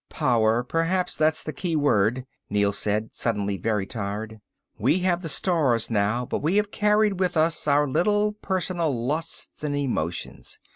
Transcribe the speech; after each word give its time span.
"Power, 0.09 0.63
perhaps 0.63 1.15
that's 1.15 1.43
the 1.43 1.53
key 1.53 1.75
word," 1.75 2.25
Neel 2.49 2.73
said, 2.73 3.09
suddenly 3.13 3.55
very 3.57 3.85
tired. 3.85 4.39
"We 4.79 5.01
have 5.01 5.21
the 5.21 5.29
stars 5.29 5.91
now 5.91 6.25
but 6.25 6.39
we 6.39 6.55
have 6.55 6.71
carried 6.71 7.19
with 7.19 7.37
us 7.37 7.67
our 7.67 7.87
little 7.87 8.31
personal 8.33 8.89
lusts 9.05 9.63
and 9.63 9.75
emotions. 9.75 10.57